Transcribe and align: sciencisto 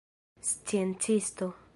sciencisto 0.41 1.53